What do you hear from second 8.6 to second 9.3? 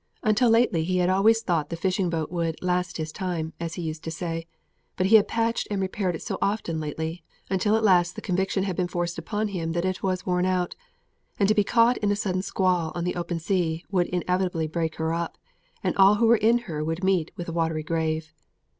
had been forced